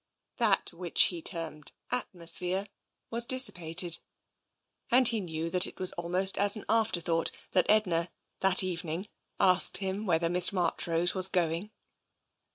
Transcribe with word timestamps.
That 0.39 0.73
which 0.73 0.99
he 1.03 1.21
termed" 1.21 1.73
atmosphere" 1.91 2.65
was 3.11 3.23
dissipated, 3.23 3.99
and 4.89 5.07
he 5.07 5.21
knew 5.21 5.51
that 5.51 5.67
it 5.67 5.77
was 5.77 5.91
almost 5.91 6.39
as 6.39 6.55
an 6.55 6.65
afterthought 6.67 7.29
that 7.51 7.67
Edna, 7.69 8.09
that 8.39 8.63
evening, 8.63 9.09
asked 9.39 9.77
him 9.77 10.07
whether 10.07 10.27
Miss 10.27 10.51
March 10.51 10.87
rose 10.87 11.13
was 11.13 11.27
going. 11.27 11.69